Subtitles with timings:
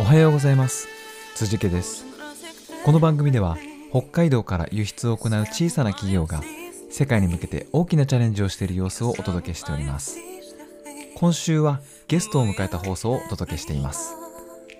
[0.00, 0.88] おはようございます。
[1.34, 2.04] 辻家です。
[2.84, 3.58] この番組では
[3.90, 6.42] 北海道から輸出を行う小さな企業が
[6.90, 10.18] 世界に向けて大きなチャレンジをしている様子をお届けしております。
[11.16, 14.14] 今週はゲストを迎えた放送をお届けしています。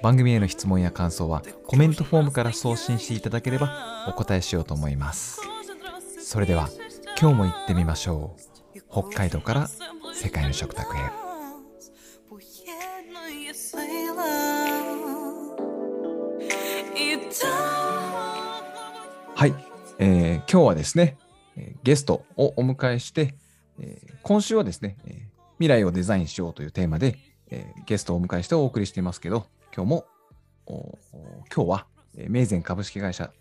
[0.03, 5.41] 番組への質問や感想はコメントフォームから送信していただければお答えしようと思います。
[6.21, 6.69] それでは
[7.21, 8.37] 今日も行ってみましょ
[8.77, 8.81] う。
[8.91, 9.69] 北海道から
[10.15, 11.28] 世界の食卓へ。
[19.99, 21.19] えー今日はですね、
[21.57, 23.35] えーゲストをお迎えして、
[23.81, 25.15] えー今週はですね、えー
[25.59, 27.19] 未来をデザインしようというテーマで、
[27.51, 30.07] えーゲストをお迎えしてお送りしていますけど、今日も、
[30.67, 33.33] 今日は、えー、メイゼン株式会社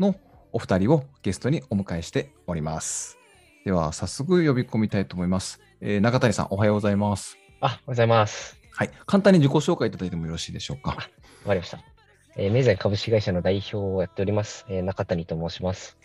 [0.00, 0.14] の
[0.52, 3.18] お二人をゲストにお迎えしております。
[3.66, 5.60] では、早速呼び込みたいと思います。
[5.82, 7.36] えー中谷さん、おはようございます。
[7.60, 8.58] あ、おはようございます。
[8.72, 10.90] はい、簡単に自己紹介いただいてもよろしいでしょうか？
[10.92, 11.97] わかりました。
[12.40, 15.98] えー、メイザイ株式会社の代表をやっております、えー中谷と申します。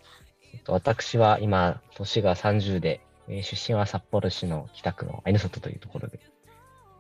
[0.52, 6.20] えっと、私は今、年が30で、えー出身は札幌市の北区のアイヌ外というところで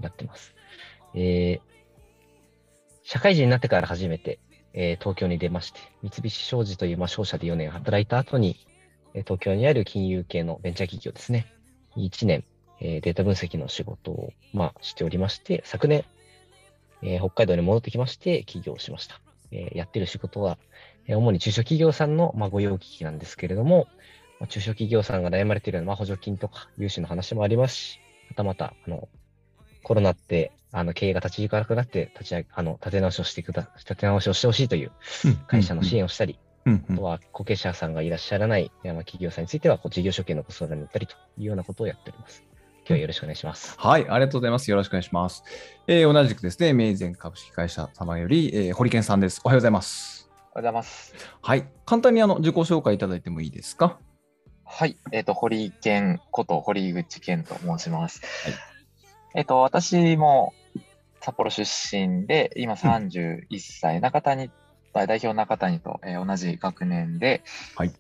[0.02, 0.53] やってます。
[1.16, 1.62] えー
[3.06, 4.38] 社会人になってから初めて、
[4.73, 8.68] えー東京に出まして、三菱商事という、まあ、商社で4年働いた後に、
[9.16, 11.47] えー東京にある金融系のベンチャー企業ですね、
[11.97, 12.44] 1年、
[12.81, 16.06] えーデータ分析の仕事を、まあ、しておりまして、昨年、
[17.04, 19.22] えー北海道に戻ってきまして起業しました。
[19.52, 20.58] えーやってる仕事は、
[21.08, 23.88] えー主に中小企業さんの、まあ、御用聞きなんですけれども、
[24.40, 29.08] まあ中小企業さんが悩まれているような、まあ、補助金とか融資の話もありますし、またまた、あの、
[29.84, 34.92] コロナって、あの、経営が立ち行かなくなって、立ち上げ、あの、立て直しをしてくだ、立て直しをしてほしいという
[35.48, 36.40] 会社の支援をしたり、
[36.90, 42.44] あとは後継者さんがいらっしゃらない企業さんについては、こう事業所見のご相談に乗ったりというようなことをやっております。
[42.86, 43.76] 今日はよろしくお願いします。
[43.80, 44.70] はい、ありがとうございます。
[44.70, 45.44] よろしくお願いします。
[45.88, 49.42] えー同じくですね、メイゼン株式会社様より、えー、堀健さんです。
[49.44, 50.30] おはようございます。
[50.31, 51.14] おはようございます。
[51.42, 54.00] はい、簡単にあの自己紹介いただいてもいいですか？
[54.66, 54.98] はい。
[55.12, 58.22] えっ、と、堀健こと堀口健と申します。
[58.46, 58.53] はい
[59.36, 60.53] えっ、と、私も
[61.22, 64.52] 札幌出身で、今31歳、中谷、
[64.94, 67.41] 代表中谷と、えー同じ学年で、
[67.75, 67.91] はい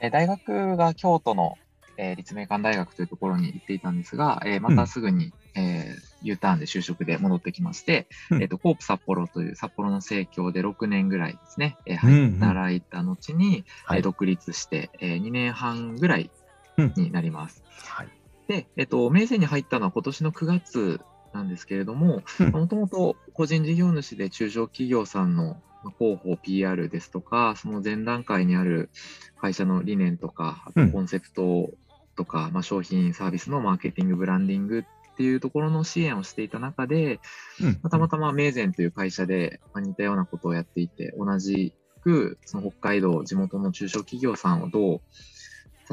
[0.00, 1.56] えー大学が京都の、
[1.96, 8.42] えー立命館大学というところに行っていたんですが、えーまたすぐに、えー U ターンで就職で戻ってきまして、うん。
[8.42, 13.98] えっ、と、コープ札幌という札幌の生協で6年ぐらいですね、えーうんうん働いた後に、はい。
[13.98, 16.30] えー独立して、え2年半ぐらい
[16.78, 16.92] うん。
[16.96, 17.62] になります。
[17.84, 18.08] はい。
[18.48, 22.50] で、えっと、名声に入ったのは今年の9月なんですけれども、うん。
[22.50, 28.90] もともと個人事業主で中小企業さんのまあ広報 PR ですとか、その前段階にある
[29.36, 30.86] 会社の理念とか、あうん。
[30.86, 31.70] とコンセプト
[32.16, 37.20] とか、まあ、商品サービスのマーケティング、ブランディングっていうところの支援をしていた中で、
[37.60, 45.00] うんまあたまたま名前という会社でまあ似たようなことをやっていて、同じくその北海道、地元の中小企業さんをどう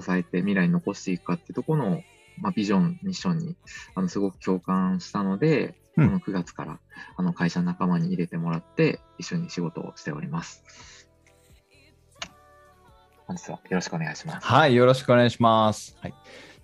[0.01, 2.03] 支えて未来に残していくかっていうところの、
[2.37, 3.55] まあ、ビジョン、ミッションに
[3.95, 6.79] あのすごく共感したので、うんこの9月から
[7.17, 10.63] あの会社の仲間に入れてもらって、一緒に仕事をしております。
[13.29, 14.47] 本日はよろしくお願いします。
[14.47, 15.95] はい、よろしくお願いします。
[16.01, 16.15] はい。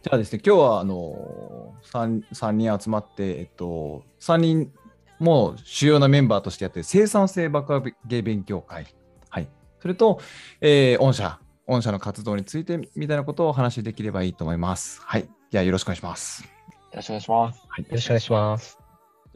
[0.02, 4.72] じゃあですね、今日はあの三三人集まって、えっと三人
[5.20, 8.88] もう主要なメンバーとしてやってる生産性爆上げ勉強会、
[9.30, 9.48] はい。
[9.80, 10.20] それと、
[10.60, 15.02] えー御社御社の活動についてみたいなことをお話しできればいいと思います。
[15.04, 15.30] はい。
[15.52, 16.44] じゃあよろしくお願いします。
[16.44, 16.50] よ
[16.96, 17.60] ろしくお願いします。
[17.70, 17.82] はい。
[17.84, 18.85] よろしくお願いします。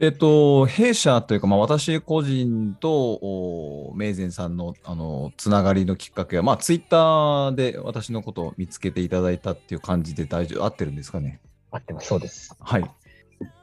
[0.02, 11.38] えっと、弊社というか、まあ、私個人とおメイゼンさんのあのつながりのきっかけは、まあ、ツイッターで私のことを見つけていただいたっていう感じで大丈夫合ってるんですかね？
[11.70, 12.06] 合ってます。
[12.06, 12.56] そうです。
[12.58, 12.90] はい。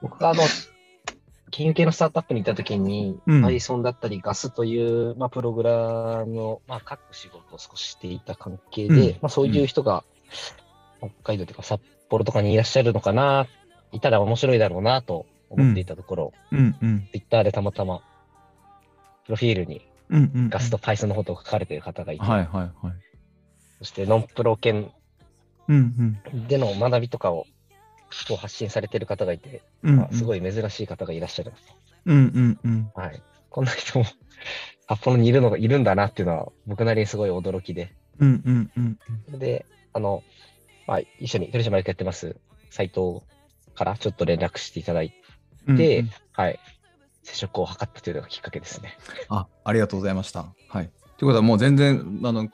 [0.04, 0.44] 僕があの、
[1.50, 10.04] 金融系のスタートアップにいたときに、うん Python だったりガスという、まあ、プログラムを、まあ、書く仕事を少ししていた関係で、うんまあ、そういう人が
[11.00, 13.48] 北海道というか札幌とかにいらっしゃるのかな、
[13.92, 17.08] いたら面白いだろうなと思っていたところ、うんうん。
[17.12, 18.00] Twitter でたまたま、
[19.26, 20.50] プロフィールにうんうん。
[20.50, 22.72] ガスと Python のことを書かれている方がいて、はいはいはい。
[23.80, 24.92] そしてノンプロ圏
[25.68, 26.18] うん
[26.48, 27.46] での学びとかを
[28.28, 29.98] こう発信されている方がいて、うん。
[29.98, 31.54] まあ、すごい珍しい方がいらっしゃる。
[32.06, 32.92] うんうんうん。
[32.96, 33.22] はい。
[33.50, 34.06] こんな人も
[34.88, 37.92] 札幌にいるのがいるんだなっていうのは僕なりにすごい驚きで。
[38.20, 39.00] うんうんうん。
[39.26, 40.24] それで、あの、
[40.88, 42.38] まあ、一緒に取締役やってます
[42.70, 43.22] 斉藤
[43.76, 45.14] からちょっと連絡していただい
[45.68, 46.60] うんはい。
[47.24, 48.98] 接触を図ったというのがきっかけですね。
[49.28, 50.46] あ、ありがとうございました。
[50.70, 50.90] はい。
[51.18, 52.48] ということはもう全然、あの、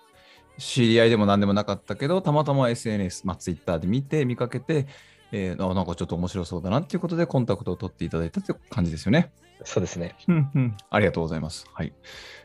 [0.58, 4.88] 知り合いでも何でもなかったけど、たまたま SNS、まあ、Twitter で見て、見かけて、
[5.32, 9.32] えーあなんかちょっと面白そうだなっていうことでコンタクトを取っていただいたっていう感じですよね。
[9.64, 10.16] そうですね。
[10.28, 11.66] うんうん、ありがとうございます。
[11.74, 11.94] はい。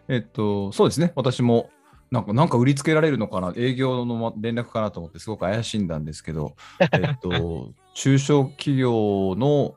[0.09, 1.13] えっと、そうですね。
[1.15, 1.71] 私も、
[2.11, 9.77] なんか、なんか売りつけられるのかな、営業の連絡かなと思って、すごく怪しんだんですけど、えっと、中小企業の、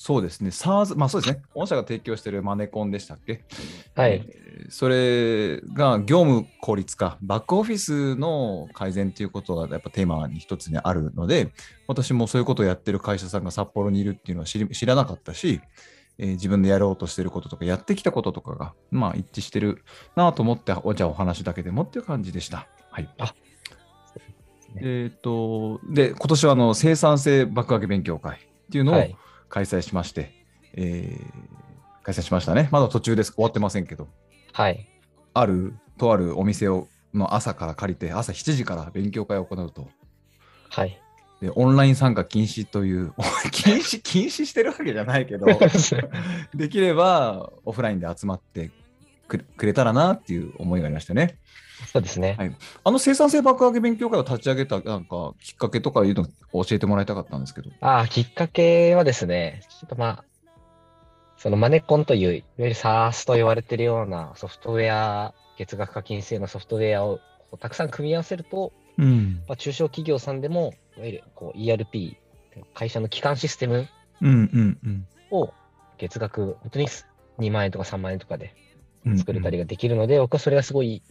[0.00, 3.42] そうですね、SARS、まあそうですね、御社が提供しているマネコンでしたっけ？
[3.96, 4.24] はい。
[4.28, 11.52] えーそれが業務効率化、バックオフィスの改善ということがやっぱテーマに一つにあるので、
[11.86, 15.60] 私もそういうことをやってる会社さんが札幌にいるっていうのは知り知らなかったし、
[16.18, 19.82] えー自分でやろうとしてることとか、やってきたこととかが、まあ一致してる
[20.14, 22.68] なと思って、おじゃあお話だけでもっていう感じでした。
[22.90, 23.08] はい。
[23.18, 23.34] あ
[24.76, 28.38] えっ、と、で、今年はあの生産性爆上げ勉強会っ
[28.70, 29.16] ていうのをはい。
[29.48, 30.32] 開催しまして、
[30.74, 31.58] えー
[32.08, 32.70] 開催しましたね。
[32.72, 33.34] まだ途中です。
[33.34, 34.08] 終わってませんけど。
[34.54, 34.88] はい。
[35.34, 39.88] ある、とあるお店をの朝から借りて、朝7時から勉強会を行うと。
[40.70, 40.98] はい。
[41.42, 43.12] で、オンライン参加禁止という、
[43.52, 45.46] 禁止、禁止してるわけじゃないけど、
[46.54, 48.70] できればオフラインで集まって
[49.28, 51.38] くくれたらなっていう思いがありましたね。
[51.86, 52.36] そうですね。
[52.38, 57.70] はいあの生産性爆上げ勉強会を立ち上げたなんかきっかけとかいうのを教えてもらいたかったんですけど。
[57.80, 60.24] ああ、きっかけはですね、ちょっとまあ、
[61.36, 67.20] そのマネコンという、いわゆる SaaS と言われているようなソフトウェア、月額課金制のソフトウェアを
[67.50, 69.42] こうたくさん組み合わせると、うん。
[69.46, 72.16] まあ、中小企業さんでも、いわゆるこう ERP、
[72.74, 73.88] 会社の基幹システム
[74.20, 75.52] うんうんうんを
[75.98, 76.88] 月額、本当に
[77.38, 78.54] 2万円とか3万円とかで
[79.06, 79.18] うん。
[79.18, 81.02] 作れたりができるので、僕はそれがすごい、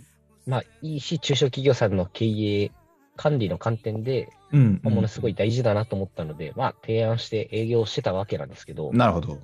[0.47, 2.71] まあいいし、中小企業さんの経営、
[3.15, 4.79] 管理の観点で、うん、うん。
[4.83, 9.39] まあものすごい大事だなと思ったので、まあ提案して営業してたわけなんですけど、なるほど。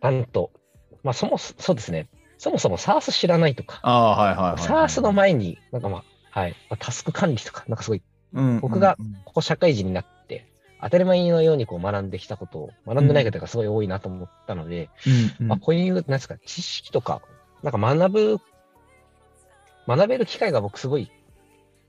[0.00, 0.52] なんと、
[1.02, 2.08] まあそもそ、そうですね、
[2.38, 4.86] そもそも SARS 知らないとか、ああ、はいはいはい、はい。
[4.86, 8.02] SARS の前に、なんかまあ、はい、まあタスク管理とか、なんかすごい、
[8.34, 9.14] うん、僕がうん。
[9.24, 10.46] ここ社会人になって、
[10.80, 15.48] 当たり前のようにこう学んできたことを、学んでない方がすごい多いなと思ったので、うんうん。
[15.48, 17.20] まあ、こういう、なんですか、知識とか、
[17.64, 18.38] なんか学ぶ、
[19.88, 21.10] 学べる機会が僕すごい、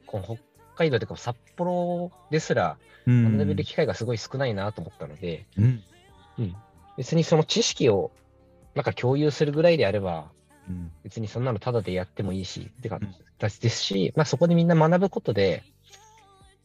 [0.08, 0.38] この北
[0.76, 3.38] 海道というか札幌ですらうん。
[3.38, 5.84] 学べる機会がすごい少ないなと思ったので、うん。
[6.98, 8.12] 別にその知識を
[8.76, 10.32] なんか共有するぐらいであれば、
[10.70, 10.92] うん。
[11.04, 15.64] 別にそんなのタダでやってもいいし、ってかうん、ですし、まあそこでみんな学ぶことで、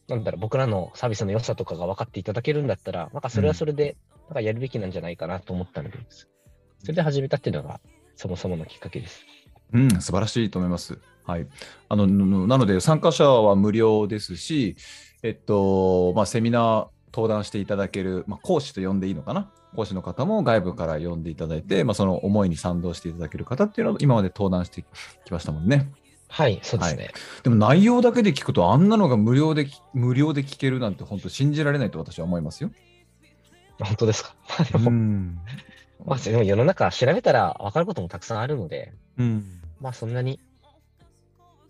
[0.07, 3.97] なんだろう、僕らのサービスの良さとかが分かっていただけるんだったら、なんかそれはそれで、
[4.27, 7.79] なんかやるべきなんじゃないかなと思ったので、それで始めたっていうのが、
[8.15, 9.25] そもそものきっかけです。
[9.73, 10.99] うん、素晴らしいと思います。
[11.25, 11.47] はい。
[11.89, 14.75] あの、のなので、参加者は無料ですし、
[15.23, 19.49] えっと、まあ、セミナー登壇していただける、まあ、講師と呼んでいいのかな？
[19.75, 24.85] 講師の方も外部から呼んでいただいて、まあ、その思いに賛同していただける方っていうのを今まで登壇して
[25.25, 25.91] きましたもんね。
[26.27, 27.11] はい、そうですね。
[27.43, 32.71] でも内容だけで聞くと、あんなのが無料でき、無料で聞けるなんて本当信じられないと私は思いますよ。
[33.79, 34.35] 本当ですか？
[34.47, 35.39] ま あでも、ん。
[36.05, 39.61] まあでも世の中調べたら分かることもたくさんあるので、うん。
[39.81, 40.39] まあそんなに、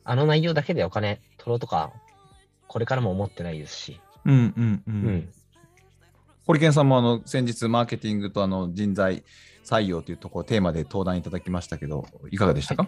[0.05, 1.91] あの内容だけでお金取ろうとか、
[2.67, 4.91] これからも思ってないですし、うんうんう。
[4.91, 5.07] うん。
[5.17, 5.29] ん。
[6.45, 9.23] 堀健さんもあの先日マーケティングとあの人材
[9.63, 12.87] 採用というところテーマで登壇いただきましたけどいかがでしたか、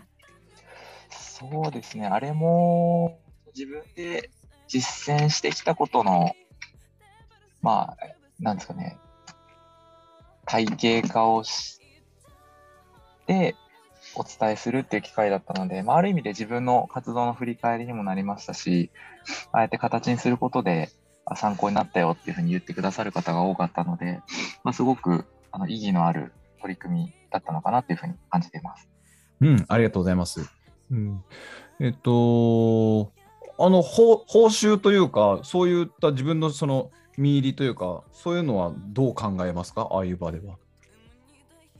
[1.10, 3.20] そうですね、あれも
[3.56, 4.30] 自分で
[4.68, 6.36] 実践してきたことの、
[7.64, 7.98] まあ、
[8.40, 9.00] なんですかね、
[10.46, 11.80] 体系化をし
[13.26, 13.56] て
[14.18, 18.90] お伝えするっていう機会だったので、まあ、ある意味で自分の活動の振り返りにもなりましたし、
[19.52, 20.90] あえて形にすることで
[21.26, 24.22] あ参考になったよっていうふうに言ってくださる方が多かったので、
[24.64, 28.90] まあ、すごくあの意義のある取り組みだったのかなっていうふうに感じています。
[29.42, 30.50] うん、ありがとうございます。
[30.90, 31.24] うん、
[31.80, 33.12] えっと
[33.60, 39.88] あの報報酬というかそういった自分のその見入りというかそういうのはどう考えますか？
[39.92, 40.58] ああいう場では。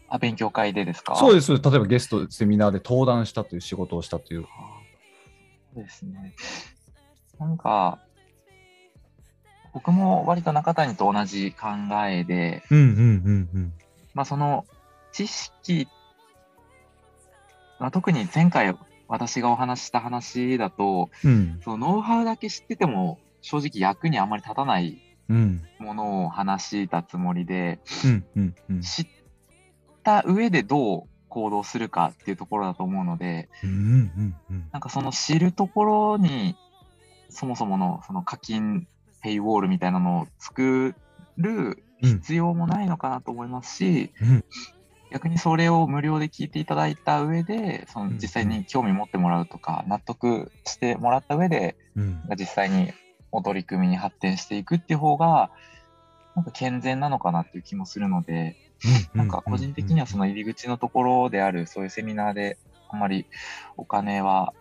[0.10, 1.16] あ勉強会でですか？
[1.16, 4.46] そうです例えばゲストセミナーで登壇したという仕事をしたという。
[5.74, 6.34] そうですね。
[7.40, 8.00] なんか、
[9.74, 11.68] 僕も割と中谷と同じ考
[12.08, 13.74] えで、うんうんうんうん。
[14.14, 14.66] まあその
[15.12, 15.88] 知識、
[17.80, 18.76] まあ、特に前回
[19.08, 24.98] 私がお話しした話だと、うんそのノウハウだけ知ってても正直役にあんまり立たない
[25.30, 29.06] うんものを話したつもりで、うんうんうん知っ
[30.08, 34.70] た上でどう行動するかっていうところだと思うので、うんうんうん。
[34.72, 36.56] なんかその知るところに、
[37.30, 38.88] そもそものその課金
[39.22, 40.96] ペイウォールみたいなのを作
[41.36, 44.46] る必要もないのかなと思いますし、うん。
[45.12, 52.22] 逆にそれを無料で聞いていただいた上で、その実際に興味持ってもらうとか、納得してもらった上で、うん。
[52.40, 52.94] 実際に
[53.34, 55.52] お取り組みに発展していくっていう方が、
[56.34, 58.56] なんか健全なのかなっていう気もするので、
[59.14, 62.58] なんか個人的にはその入り口のところである、そういうセミナーで、
[62.90, 63.26] あんまり
[63.76, 64.54] お金は、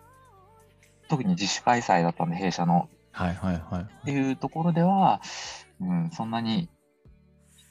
[1.07, 2.89] 特に自主開催だったんで、弊社の。
[3.11, 3.83] はいはいはい。
[3.83, 5.21] っていうところでは、
[5.79, 6.69] うん、そんなに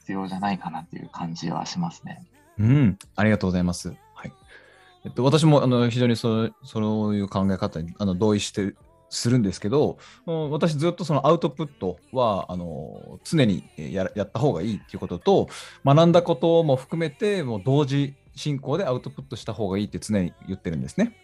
[0.00, 2.25] 必要じゃないかなっていう感じはしますね。
[2.59, 3.95] うん、ありがとうございます。
[4.15, 4.33] はい。
[5.05, 8.75] えっと、私もあの非常にそうそういう考え方にあの同意して
[9.09, 15.49] するんですけど、私ずっとそのアウトプットはあの常にややった方がいいっていうことと、
[15.85, 21.17] 学んだことも含めてもう同時進行でアウトプットした方がいいって常に言ってるんですね。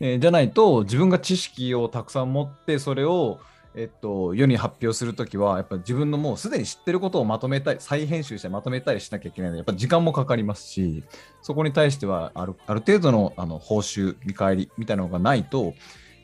[0.00, 3.40] えーじゃないと自分が知識をたくさん持ってそれを
[3.74, 11.04] えっと、世に発表するときは、やっぱり自分のもうすでに知ってることをまとめたい、再編集してまとめたりしなきゃいけないので、やっぱ時間もかかりますし、
[11.42, 15.74] そこに対してはあるある程度のあの報酬、見返りみたいなのがないと、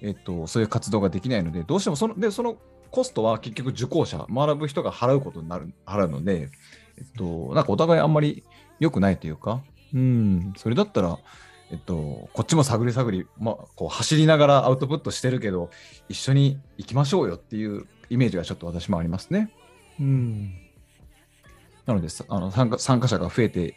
[0.05, 2.57] えっと、そういう活動ができないので、どうしてもその、で、その
[2.91, 6.51] コストは結局受講者、学ぶ人が払うことになる、払うので、
[6.99, 8.45] えっと、なんかお互いあんまり
[8.79, 9.63] 良くないというか、
[9.95, 11.19] うん、それだったら、
[11.71, 15.71] えっと、こっちも探り探り、まあ、こう走りながらアウトプットしてるけど、
[16.09, 19.51] 一緒に行きましょうよっていうイメージがちょっと私もありますね。
[19.99, 20.53] うん。
[21.87, 23.75] なので、さあの参加参加者が増えて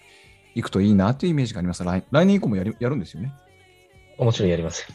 [0.53, 1.83] いくといいなというイメージがあります。
[1.83, 3.33] 来来年以降もやりやるんですよね？
[4.19, 4.87] もちろんやります。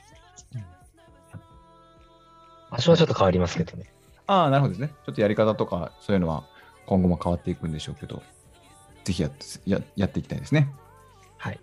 [2.72, 3.84] 場所はちょっと変わりますけどね。
[4.26, 4.88] ああ、なるほどですね。
[5.06, 6.44] ちょっとやり方とか、そういうのは
[6.86, 8.22] 今後も変わっていくんでしょうけど、
[9.04, 10.72] ぜひやってややっていきたいですね。
[11.36, 11.60] はい。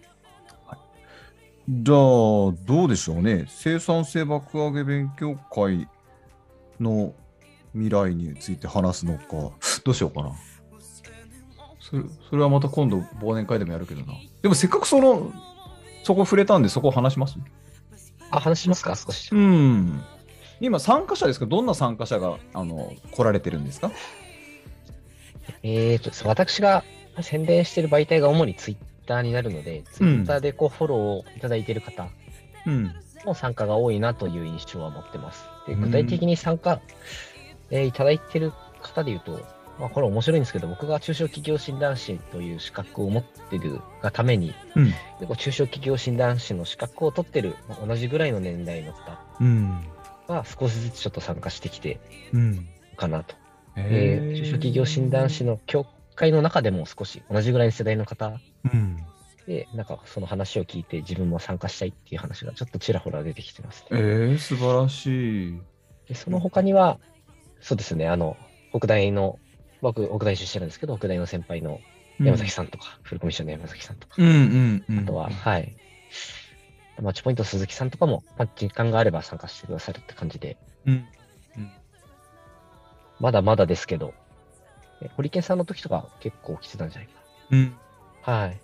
[1.70, 2.54] じゃあ、ど
[2.86, 3.46] うでしょうね。
[3.48, 5.88] 生産性爆上げ勉強会
[6.80, 7.14] の
[7.74, 9.26] 未来について話すのか、
[9.84, 10.32] どうしようかな。
[11.80, 14.14] それそれはまた今度忘年会でもやるけどな。
[14.42, 15.32] でもせっかくその、
[16.04, 17.38] そこ触れたんでそこ話します？
[18.32, 18.96] あ、話しますか？
[18.96, 19.30] 少し。
[19.32, 20.02] うん。
[20.62, 21.46] 今参加者ですか？
[21.46, 23.92] どんな参加者があの来られてるんですか？
[25.64, 26.84] えーと、私が
[27.22, 32.08] 宣伝している媒体が主にツイッターになるので、ツイッターでこうフォローをいただいている方
[32.66, 32.92] うん。
[33.26, 35.44] の参加が多いなという印象は持ってます。
[35.68, 36.80] でうん具体的に参加、
[37.70, 39.42] えーいただいている方でいうと、
[39.78, 44.94] まあ、これ面白いんですけど、僕が中小企業診断士という資格を持っているがために、うん。
[45.36, 49.20] 中小企業診断士の資格を取ってる、まあ同じぐらいの年代の方
[50.30, 50.36] うん。
[50.36, 52.00] が少しずつちょっと参加してきて
[52.96, 53.36] かなと。
[53.76, 59.06] ええー中小企業診断士の協会の中でも少し同じぐらいの世代の方うん。
[59.46, 64.02] で、なんかその話を聞いて自分も参加したいっていう話がちょっとちらほら出てきてますえね。
[64.36, 65.62] ー、素晴らしい。
[66.08, 67.00] でその他には、
[67.62, 68.38] そうですね、あの、
[68.72, 69.40] 北大の、
[69.82, 71.84] 僕、北大出身なんですけど、北大の先輩の
[72.24, 75.00] 山崎さんとか、フルコミッションの山崎さんとか、うんうんうん。
[75.00, 75.78] あとは、はい。
[77.02, 81.08] マッチポイント鈴木さんとかも、まあ、時間があれば参加してくださるって感じで、うん。
[83.20, 84.14] まだまだですけど、
[85.02, 87.14] えホリケンさんの時とか結構来てたんじゃないか
[87.52, 87.76] うん。
[88.26, 88.34] な。
[88.34, 88.60] はい。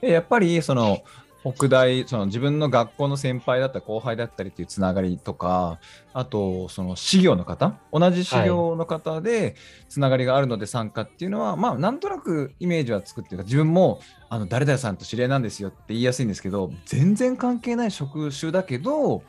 [0.00, 1.02] でやっぱりその
[1.44, 5.80] 北大その自分の学校の先輩だったり後輩だったりっていうつながりとか
[6.12, 9.56] あとその資料の方同じ資料の方で
[9.88, 19.22] つながりがあるので参加っていうのは、まあなんとなくイメージはつくっていうか自分もあの誰々さんと知り合いなんですよって言いやすいんですけど全然関係ない職種だけど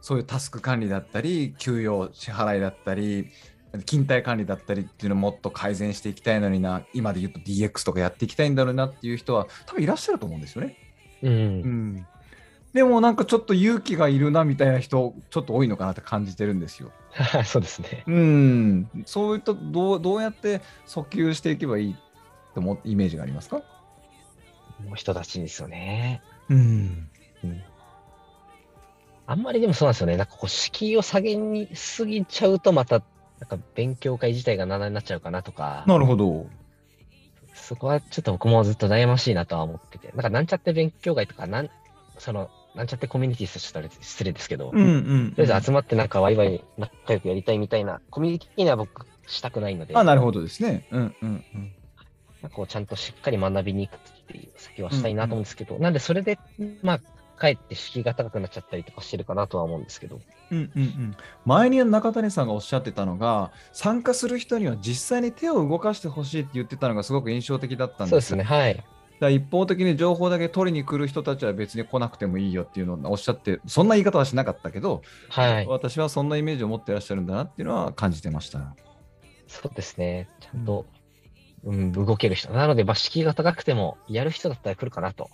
[0.00, 3.28] そういうタスク管理だったり給与支払いだったり
[3.84, 10.87] 勤怠管理だったりっていうのをもっと改善していきたいのにな今で言うと DX とかやっていきたいんだろうなっていう人は多分いらっしゃると思うんですよね。
[11.22, 11.32] うん。
[11.32, 12.06] うん、
[12.72, 16.90] でもなんかちょっと勇気がいるなみたいな人ちょっと多いのかなって感じてるんですよ。
[17.44, 18.04] そうですね。
[18.06, 21.96] うん、そういったどうどうやって訴求していけばいい
[22.54, 23.62] と思イメージがありますか、
[24.84, 26.22] もう人たちですよね。
[26.48, 27.08] うん、
[29.26, 30.16] あんまりでもそうなんですよね。
[30.16, 33.02] なんかこう、敷居を下げにすぎちゃうと、また、
[33.40, 36.46] なんか勉強会自体が7になっちゃうかなとか、なるほど。
[37.68, 41.70] そこはちょっと僕もずっと悩ましいなとは思ってて、なんかなんちゃって勉強会とか、なん、
[42.16, 50.86] その、なんちゃってコミュニティとしたら失礼ですけど、うんうん、とりあえず集まってなんかワイワイ仲良くやりたいみたいな、コミュニティ的には僕したくないので、あなるほどですね。
[50.90, 51.72] うんうんうん。
[52.40, 56.38] なんかこうちゃんとしっかり学びに行くっていう先はしたいなと思うんですけど、なんでそれで、
[56.80, 57.00] まあ、
[57.38, 61.16] かえって敷居が高くなっちゃったりとかしてるかなとは思うんですけど、うんうんうん、
[61.46, 68.84] 前に中谷さんがおっしゃってたのが参加する人には実際に手を動かしてほしいって言ってたのがすごく印象的だったんですよそうですね、はい。
[69.20, 75.66] だ一方的に情報だけ取りに来る人たちは別に来なくてもいいよっていうのをおっしゃってそんな言い方はしなかったけど、はい。
[75.66, 78.74] 私はそんなイメージを持ってらっしゃるんだなっていうのは感じてました。
[79.48, 80.28] そうですね。
[80.40, 80.86] ちゃんと、
[81.64, 82.52] うん、動ける人。
[82.52, 85.30] なので、まあ、敷居が高くても、やる人だったら来るかなと。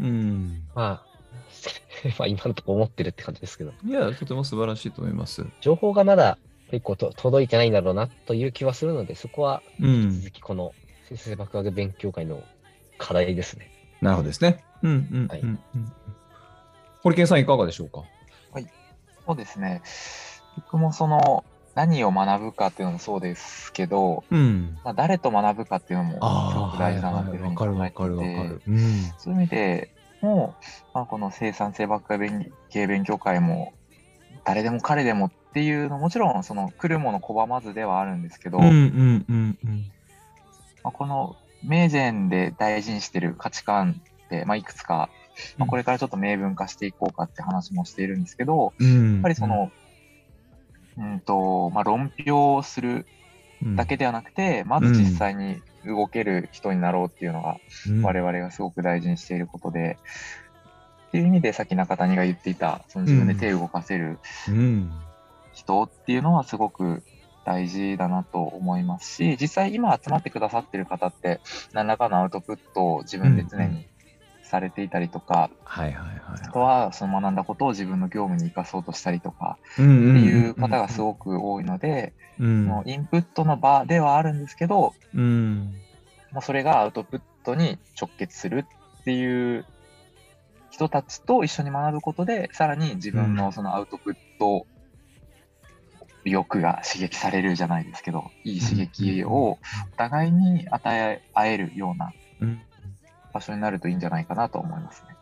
[0.00, 1.09] うん、まあ、
[2.18, 5.44] まあ、今のところ思ってるって感じですけど、いやとても素晴らしいと思います。
[5.60, 6.38] 情報がまだ
[6.70, 10.30] 結構と届いてないんだろうなという気はするので、そこはう引き続ん。
[10.30, 10.74] きこの
[11.08, 12.42] 生成爆学勉強会の
[12.98, 13.70] 課題ですね。
[14.00, 14.64] なるほどですね。
[14.82, 15.44] うんうんうんはい。
[17.02, 18.04] 堀健さんいかがでしょうか？
[19.26, 19.82] そうですね。
[20.56, 21.44] 僕もその、
[21.74, 24.76] 何を学ぶかっていうのもそうですけど、うん。
[24.84, 29.02] まあ、誰と学ぶかっていうのもすごく大事だなっていうふうわに考えてかるわかるわかいてる。、うん。
[29.18, 29.90] そういう意味で
[30.22, 30.54] も、
[30.94, 33.72] まあ、この生産性爆破勉系勉強会も、
[34.44, 39.92] 誰でも彼でもっていうのももちろんその来るもの拒まずではあるんですけど、うんうんうんうん。
[40.82, 45.10] まあ、この名前で大事にしてる価値観って、まあ、いくつか、
[45.58, 49.12] まあ、これからちょっと明文化していこうかって話もしているんですけど、うん。
[49.14, 49.70] やっぱりその、
[50.96, 53.06] うんとまあ、論評する
[53.62, 57.56] うんだけではなくて、まず実際に動ける人になろうっていうのが、
[57.88, 59.98] うん我々がすごく大事にしていることで、
[61.08, 64.18] っていう意味でさっき中谷が言っていた、その自分で手を動かせる
[64.48, 64.92] うん。
[65.52, 67.02] 人っていうのはすごく
[67.44, 71.40] 大事だなと思いますし、実際今集まってくださってる方って、
[71.72, 73.86] 何らかのアウトプットを自分で常うんうに
[74.50, 76.18] されていたりとか、はいはいはい。
[76.42, 85.74] あとはその学んだことを自分の業務に生かそうとしたりとかっていう方がすごく多いので、うんもうインプットの場ではあるんですけど、うん。
[86.32, 88.64] まあ、それがアウトプットに直結する
[89.00, 89.66] っていう
[90.70, 94.66] 人たちと一緒に学ぶことで、さらに自分うんのそのアウトプット
[96.24, 99.58] 欲が刺激されるじゃないですけど、いい刺激をお
[99.96, 102.62] 互いに与え合えるようなうん
[103.32, 105.16] 場所になるといいんじゃないかなと思いますね。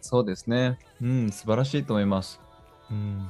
[0.00, 0.78] そうですね。
[1.00, 2.40] うん、素晴らしいと思います。
[2.90, 3.26] うん、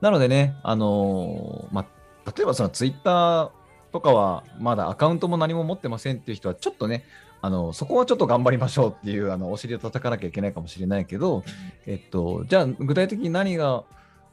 [0.00, 3.50] なのでね、あのーまあ、例えばそのツイッター
[3.92, 7.04] とかはまだアカウントも何も持ってませんっていう人はちょっとね、
[7.42, 11.42] あのそこはちょっと頑張りましょうっていうあのお尻を叩かなきゃいけないかもしれないけど、
[11.86, 13.84] えっと、じゃあ具体的に何が、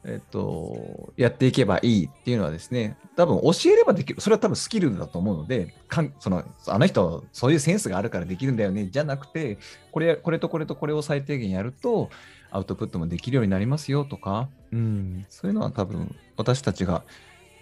[0.04, 9.58] えっと、やっていけばいいっていうのはですね、多分教えればできる、それは多分スキルだと思うので、かんそのあの人、そういうセンスがあるからできるんだよね、じゃなくて、
[9.92, 12.10] これこれとこれとこれを最低限やると、
[12.50, 17.02] アウトプットもできるようになりますよとか、うん、そういうのは多分私たちが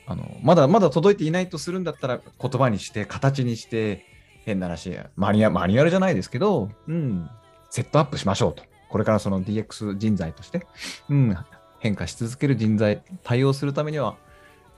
[0.06, 4.04] あのまだまだ届いていないとするんだったら言葉にして形にして
[4.44, 7.28] 変な話マニュアマニュアルじゃないですけど、うん、
[7.70, 8.62] セットアップしましょうと。
[8.88, 10.64] これからその DX 人材として、
[11.08, 11.36] うん、
[11.78, 14.16] 変化し続ける人材対応するためには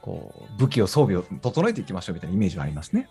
[0.02, 3.08] こう武器を装備を整えていきましょうみたいなイメージはありますね。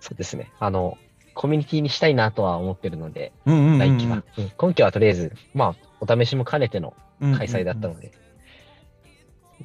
[0.00, 0.50] そうですね。
[0.58, 0.98] あの、
[1.34, 4.24] コミュニティにしたいなとは思ってるので、うんうんうんうん来期は。
[4.38, 8.10] うん今期はとりあえず、まあ、お試しも兼ねての開催だったので、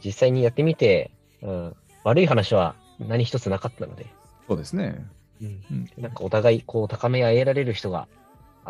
[0.03, 4.05] 実際にやってみて、うん、悪い話は何一つなかったので、
[4.47, 5.05] そうですね。
[5.41, 8.07] うんなんかお互いこう高め合えられる人が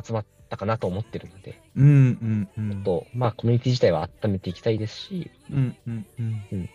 [0.02, 6.22] 集まったかなと思ってるので、うんうんうんと、まあコミュニティ自体は温めていきたいですし、うんうんう
[6.56, 6.70] ん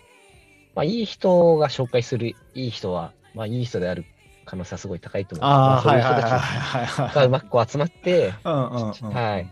[0.75, 4.05] まあいい人が紹介するいい人は、まあいい人である
[4.45, 5.49] 可能性はすごい高いと思う。
[5.49, 9.51] ああ、まはいはいそういう人たはいはいちがうまく集まって、うんうんうんはい。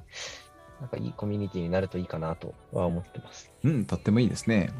[0.80, 3.50] なんかいいコミュニティになるといいかなとは思ってます。
[3.62, 4.70] うん、とってもいいですね。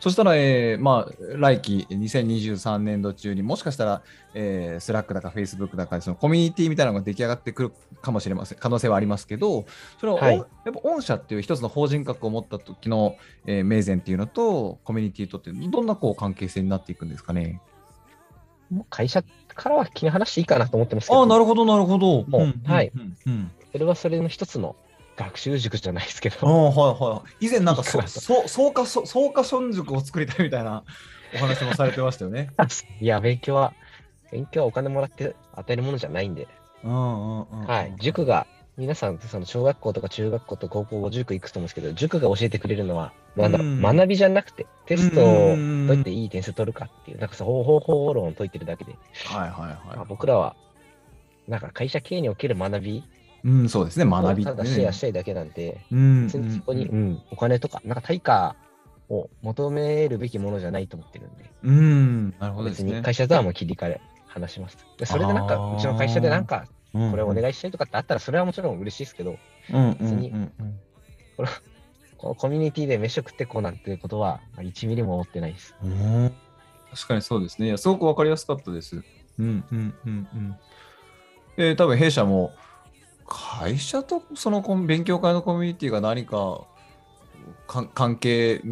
[0.00, 4.02] そしたら、えーまあ、来期2023年度中にもしかしたら、
[4.34, 9.66] えー、 Slack だかフェイスブックだかでそのコミュニティみたいなのが出来上がってくるかもしれません可能性はありますけど
[9.98, 10.38] それは、はい。
[10.38, 17.60] おやっぱ御社っていう一つの法人格を持った時の、えー、名前っていうのとコミュニティとってどんなこう関係性になっていくんですかね？
[18.70, 19.22] もう会社
[19.54, 22.24] からは切り離していいかなと思ってますけど、ああなるほどなるほど。
[22.24, 22.92] もうはい。
[22.94, 23.50] うんうん。
[23.72, 24.76] それはそれの一つの
[25.18, 27.46] 学習塾じゃないですけど、はいはい。
[27.46, 28.20] 以前なんかそいいかなと。
[28.20, 30.84] そそ草加村塾を作りたいみたいな
[31.34, 32.50] お話もされてましたよね。
[33.00, 33.74] いや、勉強は、
[34.30, 36.46] 勉強はお金もらって与えるものじゃないんで、
[36.84, 37.60] うんうんうん。
[37.62, 43.82] うんはい、塾が、皆さん、その小学校とか中学校と高校、塾行くと思うんですけど、塾が教えてくれるのは、なんだろう、うん。
[43.82, 50.06] 学びじゃなくて、テストをどうやっていい点数取るかっていう、なんかそう方法論を解いてるだけで、はいはいまあはい。
[50.08, 50.54] 僕らは、
[51.48, 53.04] なんか会社経営における学び
[53.44, 58.56] うん、そうですね、学びをただシェアしたいだけなんで、うん別にそこに、うん、お金とか、なんか対価
[59.08, 62.70] を求めるべきものじゃないと思ってるんで、うん、なるほどね。
[62.70, 64.78] 別に会社とはもう切り替え、話します。
[64.96, 69.36] でそれでなんか、うちの会社でなんか、ここれお願いいしたいとかってあったら、それはもちろん嬉しいですけど、
[69.72, 70.52] うん別にうん
[72.16, 75.74] このコミュニティで飯食ってこうなんていうことは、まあ1ミリも思ってないです。
[75.82, 75.94] うんう
[76.26, 76.34] ん
[76.90, 77.68] 確かにそうですね。
[77.68, 79.02] いやすごくわかりやすかったです。
[79.38, 80.56] うんうんうんうん。
[81.56, 82.52] えー、多分弊社も
[83.28, 86.62] 会社とその勉強会のコミュニティが何か
[87.66, 88.62] 関係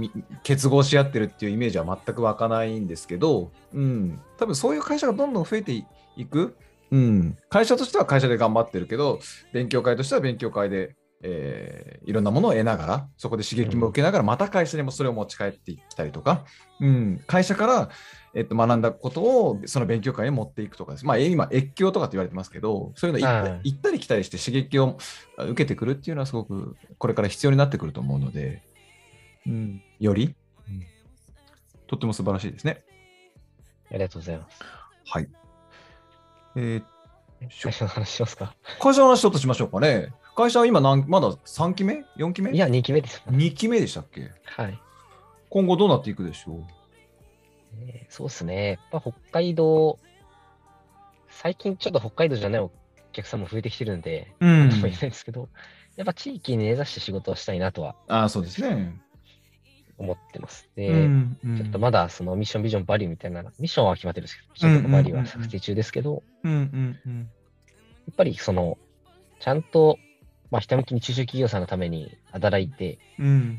[0.43, 5.73] 結合し合ってるっていうイメージは全く湧かないんですけど、うん、多分そういう会社がどんどん増えて
[6.17, 6.57] いく、
[6.91, 9.21] うん、会社としては会社で頑張ってるけど
[9.53, 16.45] 勉強会としては勉強会でえーいろんなものを得ながら、そこで刺激も受けながら、また会社にもそれを持ち帰ってきたりとか、
[16.81, 17.89] うん、会社から、
[18.33, 21.05] えっと、学んだことをその勉強会に持っていくとかです。
[21.05, 24.99] まあ、え今、越境とかって言われてますけど、そういうの行った,、はい行ったり来たりして刺激を
[25.37, 28.63] あ受けてくるっていうのはすごくこれから必要になってくると思うので、
[29.47, 30.37] うん、より、
[30.69, 30.87] うん
[31.89, 32.85] とっても素晴らしいですね。
[33.91, 34.61] ありがとうございます。
[35.07, 35.29] はい。
[36.55, 36.83] えー
[37.51, 38.55] 最初の話しますか？
[38.81, 40.13] 会社の話ちょっとしましょうかね。
[40.37, 42.53] 会社は今何、まだ3期目 ?4 期目？
[42.53, 43.23] いや、2期目です。
[43.29, 44.31] 2期目でしたっけ？
[44.45, 44.79] はい。
[45.49, 46.61] 今後どうなっていくでしょ
[47.81, 48.79] えーそうですね。
[48.93, 49.99] やっぱ北海道、
[51.29, 52.71] 最近ちょっと北海道じゃないお
[53.13, 54.47] 客さんも増えてきてるんで、う。
[54.47, 55.49] うんとも言えないんですけど、
[55.97, 58.95] やっぱ地域に根ざして仕事をしたいなとはああ、そうですね。
[59.99, 60.69] 思ってます。
[60.77, 67.19] で、うんうんちょっとまだそのミッション、ビジョン、バリューみたいな、ミッションは決まってるんですけど、ビジョンとかバリューは策定中ですけど、うんうんうん。
[67.21, 67.25] や
[68.13, 68.77] っぱりその、
[69.41, 69.99] ちゃんと、
[70.51, 73.59] まあ、ひたむきに中小企業さんのために働いて、うん。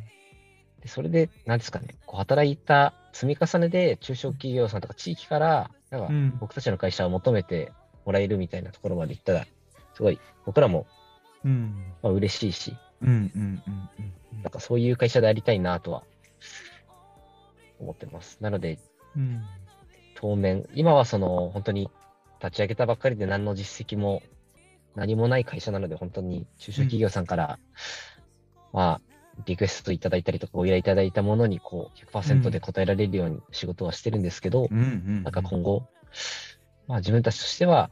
[0.82, 7.72] でそれで、なんですかね、こう働いた積み重ねで中小企業さんとか地域から、なんかうん僕たちの会社を求めて
[8.06, 9.46] もらえるみたいなところまで行ったら、
[9.96, 10.86] すごい僕らも
[11.44, 11.76] うん。
[12.02, 13.62] まあ嬉しいし、うん
[14.44, 16.04] なんかそういう会社でありたいなとは
[17.80, 18.38] 思ってます。
[18.42, 18.80] なので、
[19.16, 19.42] うん。
[20.16, 21.90] 当面、今はその本当に
[22.42, 24.22] 立ち上げたばっかりで何の実績も
[24.98, 27.60] 何もない会社なので、本当に中小企業さんから、
[28.74, 29.02] まあ、
[29.46, 35.24] リクエストいただいたりとか、ご依頼いただいたものに、こう、100%で答えられるように仕事はしてるんですけど、うんうん。
[35.24, 35.84] なんか今後、
[36.88, 37.92] まあ自分たちとしては、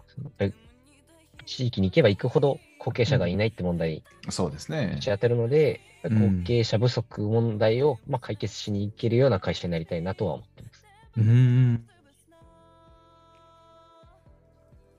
[1.45, 5.11] 地域に行けば行くほど後継者がいないって問題そうですね打ち。
[5.11, 10.87] 当てるので、うん後継者不足問題をまあ解決しに行けるような会社になりたいなとは思ってます。
[11.17, 11.85] うん。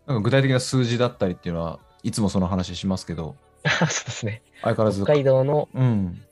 [0.07, 4.43] なんか具体的な数字だったりっていうのは、いつもその話しますけど、 そうですね。
[4.63, 6.23] 相変わらず、北海道の、うん、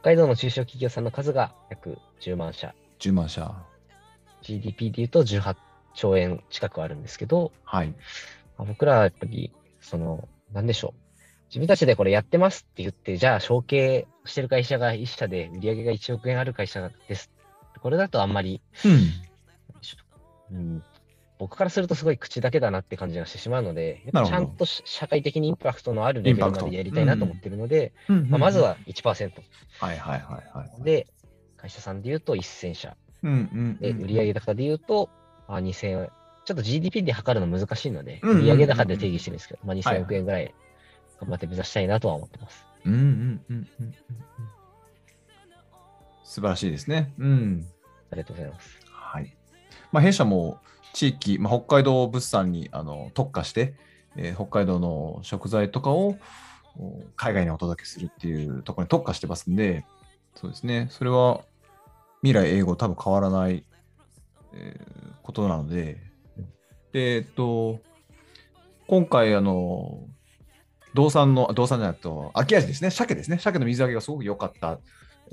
[0.00, 3.54] 北海道の中小企業さんの数が約10万社、10万社。
[4.42, 5.56] GDP で言うと18
[5.94, 7.88] 兆円近くあるんですけど、はい。
[7.88, 7.94] ま
[8.58, 11.02] あ僕らはやっぱり、その、なんでしょう。
[11.48, 17.30] 自分たちでこれやってますって言って、じゃあ承継してる会社が1社で売り上げが1億円ある会社です。
[17.80, 19.22] これだとあんまり、うん。
[20.52, 20.82] うん、
[21.42, 27.92] 僕からするとすごい口だけだなって感じがしてしまうので、ちゃんとし社会的にインパクトのあるレベルまでやりたいなと思ってるので、
[28.28, 29.32] まあ、まず、は1%。
[29.80, 30.84] はいはいはいはい。
[30.84, 31.08] で、
[31.56, 32.96] 会社さんで言うと1000社。
[33.24, 35.10] うんうんで、売上高で言うと、
[35.48, 36.10] まあ、2000
[36.44, 40.54] ちょっと GDP で測るの難しいので、うんうんうん売上高で定義してるんですけど、まあ、はい2000億円ぐらい
[41.20, 42.64] 頑張って目指したいなとは思ってます。
[42.84, 43.94] うんうんうんうんうん。
[46.22, 47.12] 素晴らしいですね。
[47.18, 47.66] うん。
[48.12, 48.78] ありがとうございます。
[48.88, 49.36] はい。
[49.90, 50.60] まあ、弊社も
[50.92, 53.74] 地域、まあ、北海道物産にあの特化して、
[54.16, 56.16] えー北海道の食材とかを
[57.16, 59.84] 海外にお届けするっていうところに特化してますんで、
[60.34, 60.88] そうですね。
[60.90, 61.40] それは
[62.22, 63.64] 未来英語多分変わらない、
[64.54, 65.98] えーことなので、
[66.92, 67.80] で、えっと、
[68.86, 70.00] 今回、あの、
[70.94, 74.78] 道産の、道産じゃなくて、秋味ですね、鮭ですね、鮭の水揚げがすごく良かった、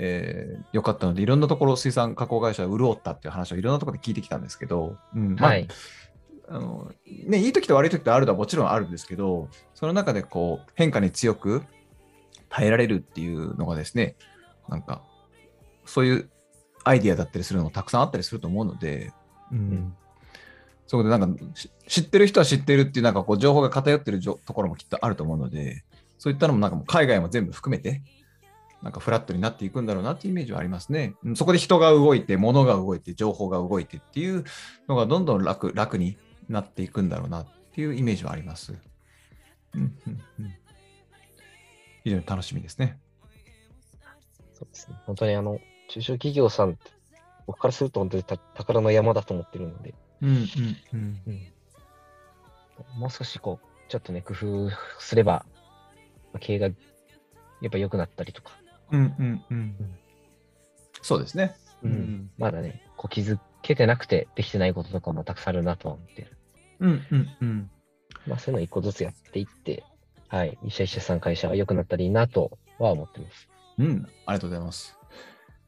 [0.02, 5.68] えー良かったので、いろんなところ、水産加工会社が潤ったっていう話をいろんなところで聞いてきたんですけど、うんまあはい。
[6.48, 11.64] あのね、いい時と悪い時とあるのはもちろんあるんですけど、その中でこう変化に強く
[12.50, 14.16] 耐えられるっていうのがですね、
[14.68, 15.04] なんか、
[15.86, 16.30] そういう
[16.84, 19.12] アイディアだったりするのもたくさんあったりすると思うので、
[19.52, 19.96] うんん
[20.88, 25.84] そこでなんかし知ってる人は知ってるっていうなんかこう情報が偏ってるところもきっとあると思うので、
[26.18, 28.02] そういったのもなんかもう海外も全部含めて、
[28.82, 31.16] なんかフラットになっていくんだろうなっていうイメージはありますね。
[31.24, 34.46] うんそこで人が動いて、物が動いて、情報が動いてっていう
[34.88, 38.74] のがどんどん楽楽になっていくんだろうなっていうイメージはあります。
[39.76, 40.54] うんうんうん、
[42.04, 42.98] 非常に楽しみですね。
[44.54, 44.96] そうですね。
[45.06, 46.92] 本当にあの、中小企業さんって、
[47.48, 50.38] 僕からすると本当にた宝の山だと思ってるので、うんうん
[50.94, 51.42] うんうん
[52.98, 55.46] もう少しこう、ちょっとね、工夫すれば、
[56.32, 56.74] まあ経営がや
[57.68, 58.54] っぱ良くなったりとか、
[58.92, 59.76] うんうんうん
[61.02, 61.56] そうですね。
[61.84, 66.38] うんまだね、こう気づけてなくてできてないこととかもたくさんあるなとは思ってる。
[66.80, 67.72] うんうんうん
[68.28, 69.84] まあそういうの一個ずつやっていって、
[70.28, 73.48] はい、一社一社さん会社が良くなったらいいなとは思ってます。
[73.78, 74.98] うん、ありがとうございます。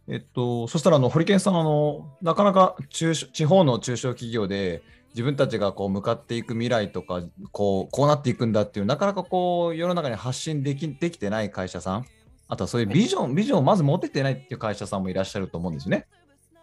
[0.07, 12.05] えっと、そしたらあの、ホリケンさんあの、なかなか中小地方の中小企業で、自分たちがこう向かっていく未来とかこう、こうなっていくんだっていう、なかなかこう世の中に発信できできてない会社さん、
[12.51, 16.05] あとはそういうビジョン、ビジョンをまず持ててないっていう会社さんもいらっしゃると思うんですよね。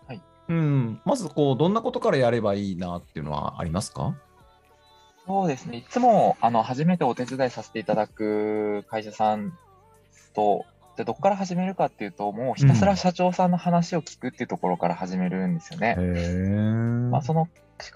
[0.07, 0.22] はい。
[0.48, 4.14] うん、まずこう、どんなことからやればいいなっていうのはありますか？
[5.27, 5.79] そうですね。
[5.79, 9.57] いつも、あの、初めてお手伝いさせていただく会社さん
[10.35, 15.96] と、じゃあどこから始めるかっていうと、もうひたすら社長さんの話を聞くっていうところから始めるんですよね。
[15.98, 16.48] へえ。
[17.11, 17.48] まあ、その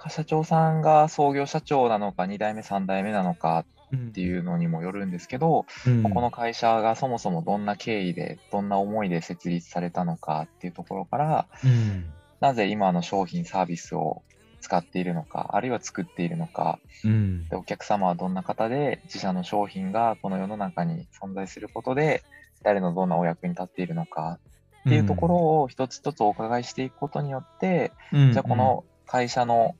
[0.08, 12.06] 社長さんが創業社長なのか、2代目、3代目なのかっていうのにもよるんですけど、うん、この会社がそもそもどんな経緯で、どんな思いで設立されたのかっていうところから、うん、
[12.40, 14.22] なぜ今の商品、サービスを
[14.60, 17.48] 使っているのか、あるいは作っているのか、うん。
[17.48, 22.22] でお客様はどんな方で、自社の商品がこの世の中に存在することで、
[22.62, 24.38] 誰のどんなお役に立っているのか
[24.80, 29.74] っていうところを一つ一つお伺いしていくことによって、うん、じゃあこの会社の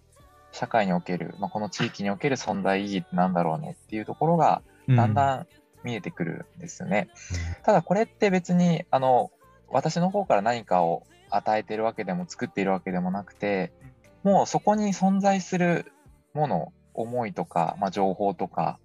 [0.53, 5.47] 社会における、まあ、この地域における存在意義ってなんだろうねっていうところがだんだん
[5.83, 7.09] 見えてくるんですよね。
[7.65, 9.31] ただこれって別にあの
[9.69, 13.73] 私の方から何かを与えてるわけでも作っているわけでもなくて
[14.23, 15.93] もうそこに存在する
[16.35, 18.79] もの思いとか、まあ、情報とか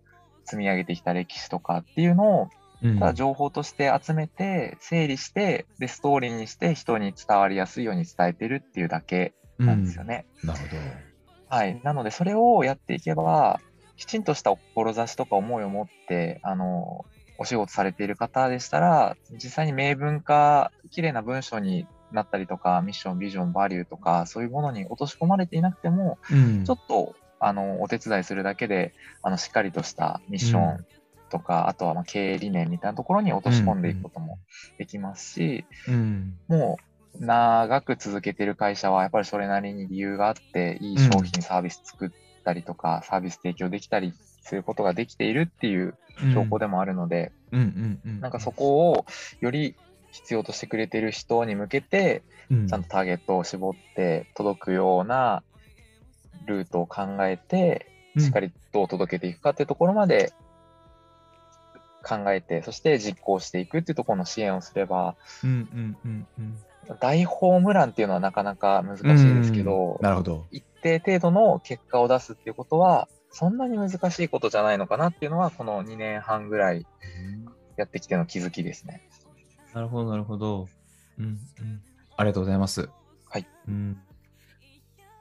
[0.46, 2.50] 積み上げてきた歴史とかっていうのを
[2.82, 10.26] うん、ただ情報として集めて整理してでストーリーにして人に伝わりやすいように伝えてるっていうだけなんですよね。
[10.44, 11.07] うん、なるほど。
[11.50, 11.80] はい。
[11.84, 13.60] なので、それをやっていけば、
[13.96, 17.06] きちんとした志とか思いを持って、あの、
[17.38, 30.86] お仕事されている方でしたら、実際に明文化、綺麗な文章になったりとか、ミッション、ビジョン、バリューとか、そういうものに落とし込まれていなくても、うん、ちょっと、あの、お手伝いするだけで、あの、しっかりとしたミッション
[31.30, 34.40] とか、あとはまあ経営理念みたいなところに落とし込んでいくことも
[34.78, 36.84] できますし、うん、もう
[37.20, 42.10] 長く続けてる会社はやっぱりそれなりに理由があって、いい商品、サービス作っ
[42.44, 45.96] たりとか、サービス提供できたりすることができているっていう
[46.34, 49.06] 証拠でもあるので、うんうんうん、なんかそこを
[49.40, 49.76] より
[50.12, 55.44] 必要としてくれてる人に向けて、うん、ちゃんとターゲットを絞って届くような
[56.46, 60.34] ルートを考えて、しっかりどう届けていくかっていうところまで
[62.04, 66.58] 考えて、そして実行していくっていうところの支援をすれば、うんうんうんうん、
[66.96, 70.46] 大ホームランっていうのはなかなか難しいですけど、なるほど。
[70.52, 76.86] 一定程度の結果を出すっていうことは、そんなに難しいことじゃないのかなっていうのは、この2年半ぐらい
[77.76, 79.08] やってきての気づきですね。
[79.74, 80.68] なるほど、なるほど。
[81.20, 81.38] うんうん、
[82.16, 82.90] ありがとうございます。
[83.30, 83.48] はい。
[83.68, 84.02] うん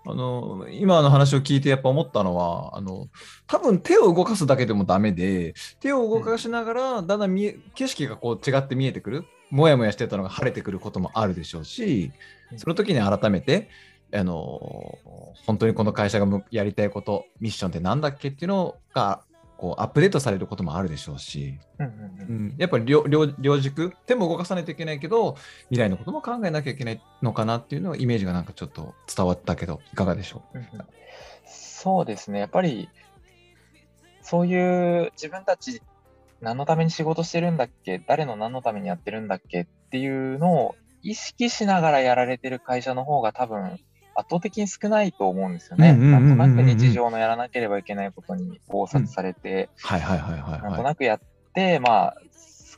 [0.08, 3.08] あの今の話を聞いてやっぱ思ったのはあの
[3.48, 12.12] 多分手を動かすだけでもダメで手を動かしながらだんだん見え景色がこう違って見えてくるもやもやしてたのが晴れてくることもあるでしょうし
[12.56, 13.68] その時に改めて
[14.12, 14.98] あの
[15.46, 19.22] 本当にこの会社がやりたいことミッションって何だっけっていうのが
[19.56, 25.36] こうアップデートされることもあるでしょうし、うんうんうんうん、やっぱり両両両軸手も動かさないといけないけど
[25.70, 30.68] 未来のことも考えなきゃいけないのかなっていうのはイメージがなんかちょっと伝わったけどいかがでしょうんうん。
[31.46, 32.40] そうですね。
[32.40, 32.88] やっぱり、
[34.22, 35.80] そういう自分たち
[36.40, 37.98] 何のために仕事してるんだっけ？
[37.98, 43.78] 誰の何のためにやってるんだっけっていうのを意識しながらやられてる会社の方が多分
[44.14, 45.92] 圧倒的に少ないと思うんですよね。
[45.92, 49.68] なんとなく日常のやらなければいけないことに考察されて、
[50.62, 51.20] なんとはなくやっ
[51.54, 52.16] て、まあ、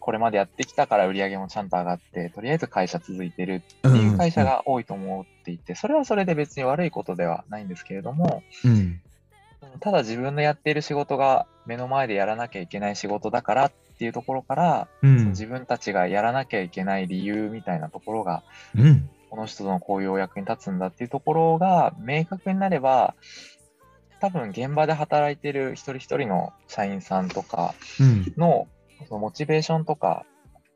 [0.00, 8.68] これまでやってきたから売り上げもちゃんと上がって、とりあえず会社続いてるっていう会社が多いと思っていて、それはそれで別に悪いことではないんですけれども、い。
[8.68, 9.00] うん
[9.80, 15.18] ただ自分のやっている仕事が目の前でやらなきゃいけない仕事だからっていうところから、うん。
[15.18, 18.42] その自分たちがやらなきゃいけない理由みたいなところが、
[18.76, 19.10] うん。
[19.30, 23.14] この人のこういうお役に立つんだっていうところが明確になれば、
[24.20, 28.32] 多分現場で働いてる一人一人の社員さんとかうん。
[28.36, 28.68] の
[29.06, 30.24] そのモチベーションとか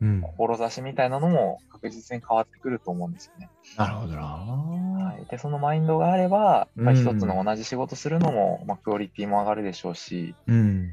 [0.03, 0.23] うん。
[0.37, 3.49] 志みたいなのも確実に変わってくると思うんですよね。
[3.79, 4.23] なるほどな。
[4.23, 10.91] はい、でそのマインドがあれば、やっぱり一つの同じ仕事するのも、まあ、クオリティも上がるでしょうし、うん。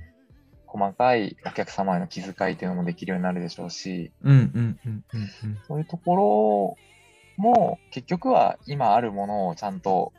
[0.68, 4.12] 細かいお客様への気遣いっていうのもできるようになるでしょうし、
[5.68, 6.78] そういうとこ
[7.38, 10.14] ろも結局は今あるものをちゃんと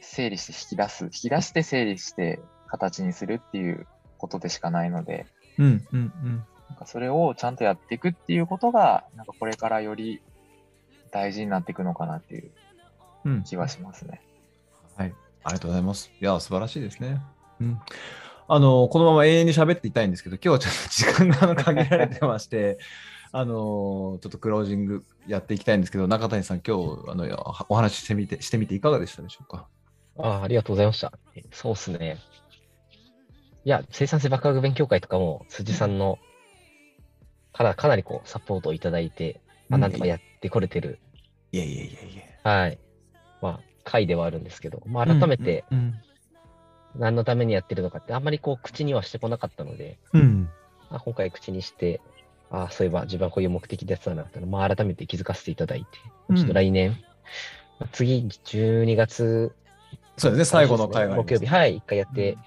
[0.00, 5.26] 整理して引き出す、引き出して整理して形にするっていうことでしかないので、
[5.58, 6.44] うんうんうん
[6.74, 10.20] なんかそれをちゃんとやっていくっていうことが、なんかこれからより
[11.12, 12.50] 大事になっていくのかなっていう
[13.26, 14.20] うん気はしますね。
[14.96, 16.10] はい、ありがとうございます。
[16.20, 17.20] いや、素晴らしいですね。
[17.60, 17.80] うん。
[18.48, 22.78] あの、このまま永遠に喋っていたいんですけど、今日はちょっと時間があの限られてまして、
[23.30, 27.24] あの、ちょっとクロージングやっていきたいんですけど、中谷さん、今日、あの、
[27.68, 29.68] お話ししてみて、してみていかがでしたでしょうか？
[30.18, 31.12] ああ、ありがとうございました。
[31.36, 32.18] えそうっすね。
[33.64, 36.18] いや、生産性爆上げ勉強会とかも、辻さんの、
[37.54, 40.98] かなかなりこう、サポートをいただいて、まあ、うんなんとかやってこれてる、
[41.52, 42.38] いえいえいえいえ。
[42.42, 42.78] はい。
[43.40, 45.94] まあ、会ではあるんですけど、まあ、改めて、うん。
[46.96, 50.50] 何のためにやってるのかって、あんまりこう、口にはしてこなかったので、うん。
[50.90, 52.00] まあ、今回口にして、
[52.50, 55.86] あそういえば自分はこういう目的でやってたなってまあ、改めて気づかせていただいて、
[56.28, 56.92] うんちょっと来年、
[57.80, 59.52] まあ次、12月、
[60.16, 62.42] そうですね、最後の会があります木曜日、はい、一回やって、ま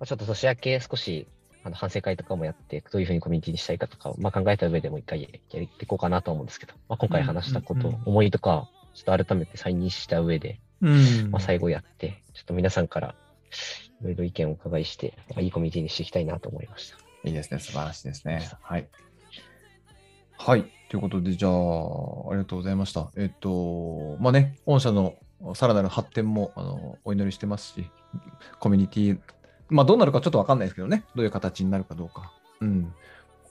[0.00, 1.28] あ、ちょっと年明け少し
[1.64, 13.14] あの反省会とかもやって、どういうふうにコミュニティにしたいかとかを、まあ、考えた上でもう一回やっていこうかなと思うんですけど、まあ、今回話したこと、うんうんうん思いとか、ちょっと改めて再認識した上で、うんまあ、最後やって、ちょっと皆さんから
[14.02, 16.98] いろいろ意見をお伺いして、まあいいコミュニティにしていきたいなと思いました。
[17.24, 18.48] いいですね、素晴らしいですね。
[18.60, 18.86] はい。
[20.36, 20.64] はい。
[20.90, 23.10] ということで、じゃあ、ありがとうございました。
[23.16, 25.14] えっと、まあね、御社の
[25.54, 27.90] さらなる発展もあのお祈りしてますし、
[28.60, 29.18] コミュニティ、
[29.74, 32.94] まあどうなるかちょっとわかんないですけどね、どういう形になるかどうか、うん、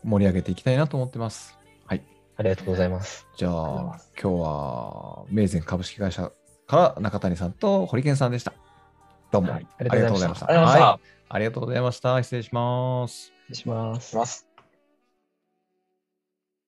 [0.05, 1.59] 盛り上げていきたいなと思ってます。
[1.85, 2.03] はい。
[2.37, 3.27] ありがとうございます。
[3.35, 6.31] じゃあ、あ今日は、名前株式会社
[6.65, 8.53] から中谷さんと堀健さんでした。
[9.31, 10.49] どうも、はいありがとうございました。
[10.49, 10.85] ありがとうございました。
[10.85, 12.23] はいありがとうございました。
[12.23, 13.13] 失礼します。
[13.15, 14.15] 失礼しますし。
[14.15, 14.52] ます。